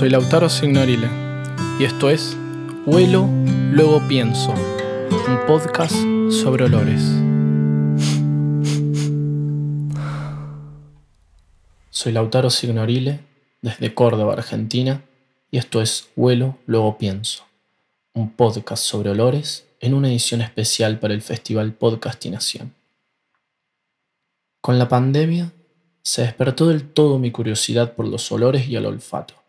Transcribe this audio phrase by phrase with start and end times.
[0.00, 1.10] Soy Lautaro Signorile
[1.78, 2.34] y esto es
[2.86, 3.28] Huelo,
[3.70, 5.92] luego pienso, un podcast
[6.30, 7.02] sobre olores.
[11.90, 13.20] Soy Lautaro Signorile
[13.60, 15.04] desde Córdoba, Argentina
[15.50, 17.44] y esto es Huelo, luego pienso,
[18.14, 22.72] un podcast sobre olores en una edición especial para el Festival Podcastinación.
[24.62, 25.52] Con la pandemia
[26.02, 29.39] se despertó del todo mi curiosidad por los olores y el olfato.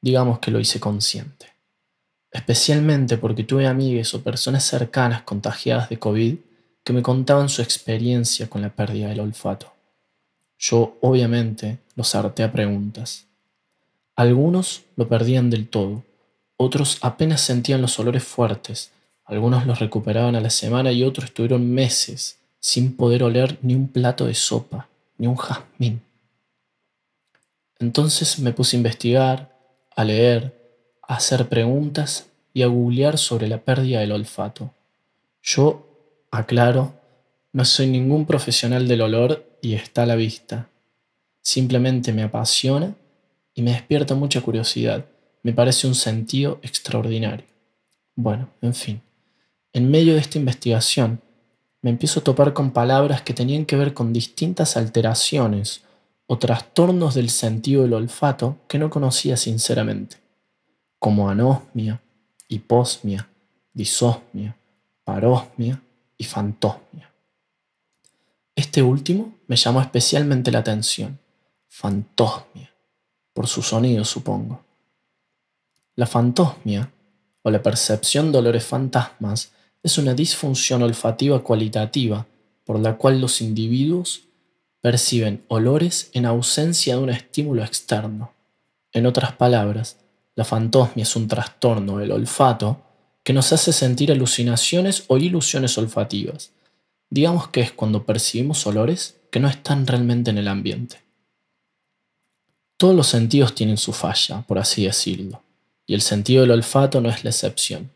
[0.00, 1.46] Digamos que lo hice consciente.
[2.30, 6.36] Especialmente porque tuve amigas o personas cercanas contagiadas de COVID
[6.84, 9.72] que me contaban su experiencia con la pérdida del olfato.
[10.58, 13.26] Yo, obviamente, los harté a preguntas.
[14.16, 16.02] Algunos lo perdían del todo,
[16.56, 18.90] otros apenas sentían los olores fuertes,
[19.24, 23.88] algunos los recuperaban a la semana y otros estuvieron meses sin poder oler ni un
[23.88, 26.02] plato de sopa ni un jazmín.
[27.78, 29.57] Entonces me puse a investigar,
[29.98, 30.54] a leer,
[31.02, 34.72] a hacer preguntas y a googlear sobre la pérdida del olfato.
[35.42, 35.88] Yo,
[36.30, 36.94] aclaro,
[37.52, 40.68] no soy ningún profesional del olor y está a la vista.
[41.42, 42.94] Simplemente me apasiona
[43.54, 45.04] y me despierta mucha curiosidad.
[45.42, 47.46] Me parece un sentido extraordinario.
[48.14, 49.00] Bueno, en fin.
[49.72, 51.20] En medio de esta investigación,
[51.82, 55.82] me empiezo a topar con palabras que tenían que ver con distintas alteraciones
[56.30, 60.18] o trastornos del sentido del olfato que no conocía sinceramente,
[60.98, 62.02] como anosmia,
[62.48, 63.26] hiposmia,
[63.72, 64.54] disosmia,
[65.04, 65.82] parosmia
[66.18, 67.10] y fantosmia.
[68.54, 71.18] Este último me llamó especialmente la atención,
[71.66, 72.70] fantosmia,
[73.32, 74.62] por su sonido supongo.
[75.94, 76.92] La fantosmia,
[77.40, 82.26] o la percepción de olores fantasmas, es una disfunción olfativa cualitativa
[82.64, 84.27] por la cual los individuos
[84.80, 88.32] perciben olores en ausencia de un estímulo externo.
[88.92, 89.96] En otras palabras,
[90.34, 92.82] la fantosmia es un trastorno del olfato
[93.24, 96.52] que nos hace sentir alucinaciones o ilusiones olfativas.
[97.10, 101.00] Digamos que es cuando percibimos olores que no están realmente en el ambiente.
[102.76, 105.42] Todos los sentidos tienen su falla, por así decirlo,
[105.86, 107.90] y el sentido del olfato no es la excepción.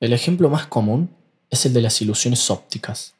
[0.00, 1.10] El ejemplo más común
[1.50, 3.14] es el de las ilusiones ópticas,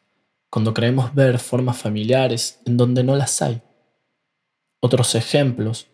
[0.50, 3.60] cuando creemos ver formas familiares en donde no las hay.
[4.80, 5.86] Otros ejemplos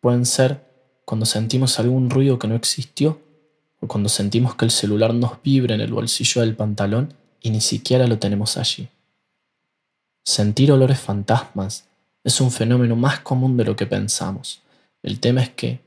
[0.00, 0.64] pueden ser
[1.04, 3.20] cuando sentimos algún ruido que no existió
[3.80, 7.60] o cuando sentimos que el celular nos vibra en el bolsillo del pantalón y ni
[7.60, 8.88] siquiera lo tenemos allí.
[10.24, 11.86] Sentir olores fantasmas
[12.24, 14.62] es un fenómeno más común de lo que pensamos.
[15.02, 15.80] El tema es que,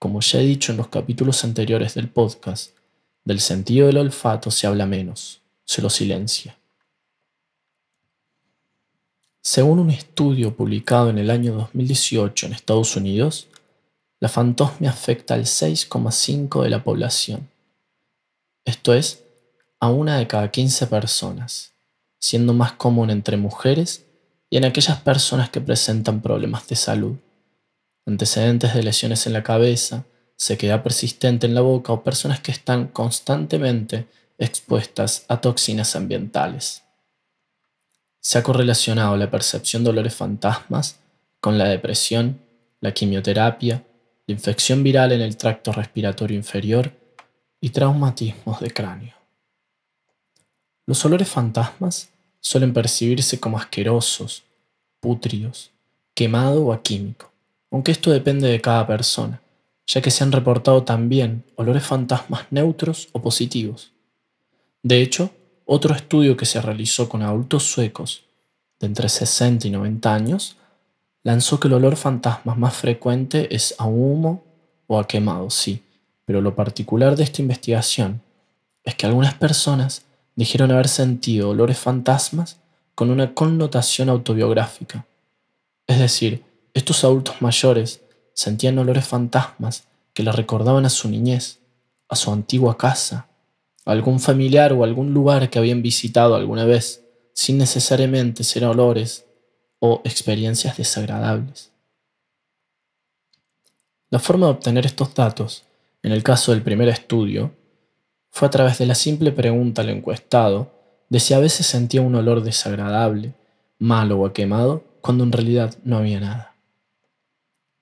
[0.00, 2.76] como ya he dicho en los capítulos anteriores del podcast,
[3.24, 6.57] del sentido del olfato se habla menos, se lo silencia.
[9.50, 13.48] Según un estudio publicado en el año 2018 en Estados Unidos,
[14.20, 17.48] la fantosmia afecta al 6,5 de la población,
[18.66, 19.24] esto es,
[19.80, 21.72] a una de cada 15 personas,
[22.20, 24.04] siendo más común entre mujeres
[24.50, 27.16] y en aquellas personas que presentan problemas de salud,
[28.04, 30.04] antecedentes de lesiones en la cabeza,
[30.36, 36.82] sequedad persistente en la boca o personas que están constantemente expuestas a toxinas ambientales.
[38.20, 41.00] Se ha correlacionado la percepción de olores fantasmas
[41.40, 42.40] con la depresión,
[42.80, 43.84] la quimioterapia,
[44.26, 46.92] la infección viral en el tracto respiratorio inferior
[47.60, 49.14] y traumatismos de cráneo.
[50.86, 54.44] Los olores fantasmas suelen percibirse como asquerosos,
[55.00, 55.70] pútridos,
[56.14, 57.32] quemado o químico,
[57.70, 59.40] aunque esto depende de cada persona
[59.88, 63.92] ya que se han reportado también olores fantasmas neutros o positivos.
[64.82, 65.30] De hecho,
[65.70, 68.24] otro estudio que se realizó con adultos suecos
[68.80, 70.56] de entre 60 y 90 años
[71.22, 74.42] lanzó que el olor fantasma más frecuente es a humo
[74.86, 75.82] o a quemado, sí,
[76.24, 78.22] pero lo particular de esta investigación
[78.82, 82.56] es que algunas personas dijeron haber sentido olores fantasmas
[82.94, 85.04] con una connotación autobiográfica.
[85.86, 88.00] Es decir, estos adultos mayores
[88.32, 89.84] sentían olores fantasmas
[90.14, 91.58] que le recordaban a su niñez,
[92.08, 93.27] a su antigua casa,
[93.92, 99.24] algún familiar o algún lugar que habían visitado alguna vez, sin necesariamente ser olores
[99.78, 101.72] o experiencias desagradables.
[104.10, 105.64] La forma de obtener estos datos,
[106.02, 107.52] en el caso del primer estudio,
[108.30, 110.70] fue a través de la simple pregunta al encuestado
[111.08, 113.32] de si a veces sentía un olor desagradable,
[113.78, 116.56] malo o quemado, cuando en realidad no había nada.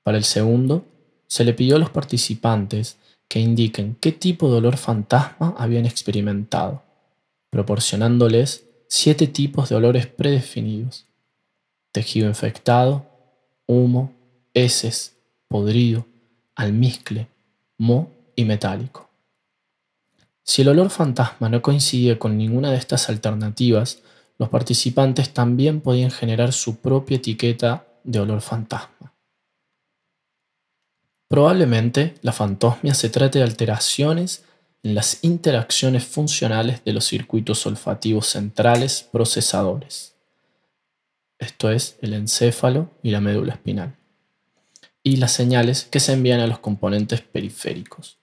[0.04, 0.84] Para el segundo,
[1.26, 2.96] se le pidió a los participantes
[3.28, 6.82] que indiquen qué tipo de olor fantasma habían experimentado,
[7.50, 11.06] proporcionándoles siete tipos de olores predefinidos.
[11.92, 13.06] Tejido infectado,
[13.66, 14.12] humo,
[14.54, 15.16] heces,
[15.48, 16.06] podrido,
[16.54, 17.28] almizcle,
[17.78, 19.08] moho y metálico.
[20.42, 23.98] Si el olor fantasma no coincide con ninguna de estas alternativas,
[24.38, 28.95] los participantes también podían generar su propia etiqueta de olor fantasma.
[31.28, 34.44] Probablemente la fantosmia se trate de alteraciones
[34.82, 40.16] en las interacciones funcionales de los circuitos olfativos centrales procesadores,
[41.38, 43.96] esto es el encéfalo y la médula espinal,
[45.02, 48.18] y las señales que se envían a los componentes periféricos.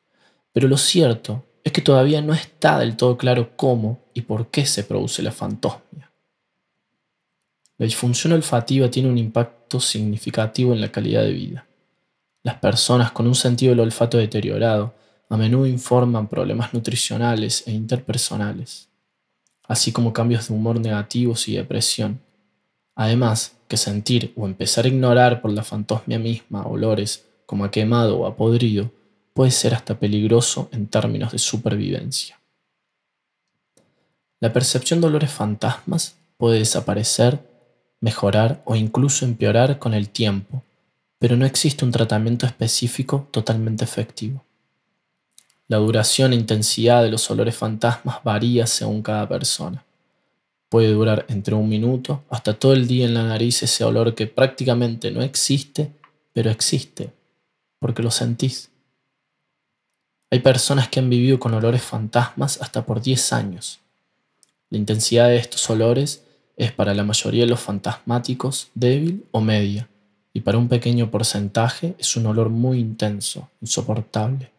[0.52, 4.66] Pero lo cierto es que todavía no está del todo claro cómo y por qué
[4.66, 6.12] se produce la fantosmia.
[7.78, 11.68] La disfunción olfativa tiene un impacto significativo en la calidad de vida.
[12.44, 14.94] Las personas con un sentido del olfato deteriorado
[15.30, 18.90] a menudo informan problemas nutricionales e interpersonales,
[19.68, 22.20] así como cambios de humor negativos y depresión.
[22.96, 28.20] Además, que sentir o empezar a ignorar por la fantosmia misma olores como a quemado
[28.20, 28.92] o a podrido
[29.34, 32.40] puede ser hasta peligroso en términos de supervivencia.
[34.42, 37.40] La percepción de olores fantasmas puede desaparecer,
[38.02, 40.62] mejorar o incluso empeorar con el tiempo,
[41.24, 44.44] pero no existe un tratamiento específico totalmente efectivo.
[45.70, 49.86] La duración e intensidad de los olores fantasmas varía según cada persona.
[50.68, 54.28] Puede durar entre un minuto hasta todo el día en la nariz ese olor que
[54.28, 55.94] prácticamente no existe,
[56.34, 57.14] pero existe,
[57.80, 58.70] porque lo sentís.
[60.30, 63.80] Hay personas que han vivido con olores fantasmas hasta por 10 años.
[64.70, 66.26] La intensidad de estos olores
[66.58, 69.88] es para la mayoría de los fantasmáticos débil o media,
[70.34, 74.52] y para un pequeño porcentaje es un olor muy intenso, insoportable.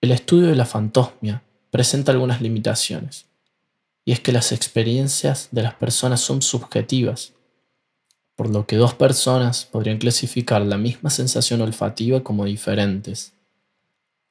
[0.00, 3.26] El estudio de la fantosmia presenta algunas limitaciones,
[4.04, 7.34] y es que las experiencias de las personas son subjetivas,
[8.34, 13.34] por lo que dos personas podrían clasificar la misma sensación olfativa como diferentes.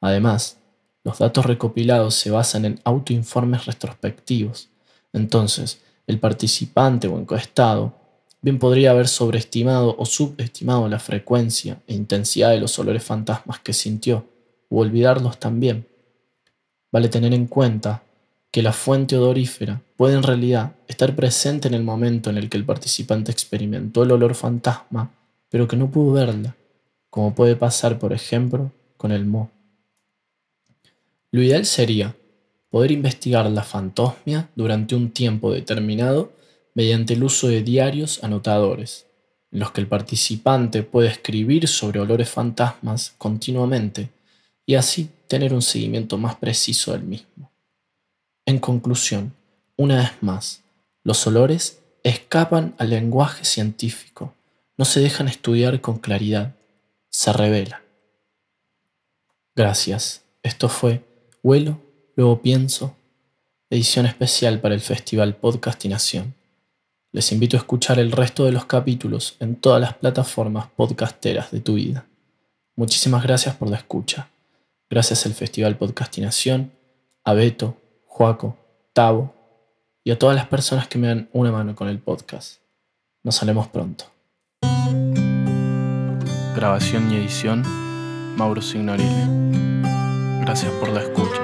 [0.02, 0.58] Además,
[1.04, 4.69] los datos recopilados se basan en autoinformes retrospectivos,
[5.13, 8.00] entonces el participante o encuestado
[8.41, 13.73] bien podría haber sobreestimado o subestimado la frecuencia e intensidad de los olores fantasmas que
[13.73, 14.25] sintió,
[14.69, 15.85] o olvidarlos también.
[16.91, 18.03] Vale tener en cuenta
[18.51, 22.57] que la fuente odorífera puede en realidad estar presente en el momento en el que
[22.57, 25.11] el participante experimentó el olor fantasma,
[25.49, 26.55] pero que no pudo verla,
[27.09, 29.49] como puede pasar, por ejemplo, con el moho.
[31.31, 32.15] Lo ideal sería
[32.69, 36.31] poder investigar la fantosmia durante un tiempo determinado
[36.73, 39.06] mediante el uso de diarios anotadores,
[39.51, 44.09] en los que el participante puede escribir sobre olores fantasmas continuamente
[44.65, 47.51] y así tener un seguimiento más preciso del mismo.
[48.45, 49.33] En conclusión,
[49.77, 50.62] una vez más,
[51.03, 54.33] los olores escapan al lenguaje científico,
[54.77, 56.56] no se dejan estudiar con claridad,
[57.09, 57.81] se revelan.
[59.56, 61.03] Gracias, esto fue
[61.44, 61.81] Huelo,
[62.15, 62.95] luego pienso,
[63.69, 66.40] edición especial para el Festival Podcastinación.
[67.13, 71.60] Les invito a escuchar el resto de los capítulos en todas las plataformas podcasteras de
[71.60, 72.06] tu vida.
[72.78, 74.30] Muchísimas gracias por la escucha.
[74.90, 76.72] Gracias al Festival Podcastinación,
[77.25, 78.58] a Beto, Joaco,
[78.94, 79.36] Tavo
[80.06, 82.62] y a todas las personas que me dan una mano con el podcast.
[83.24, 84.06] Nos salemos pronto.
[86.56, 87.63] Grabación y edición,
[88.38, 89.25] Mauro Signorile.
[90.41, 91.41] Gracias por la escucha.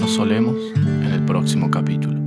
[0.00, 2.23] Nos solemos en el próximo capítulo.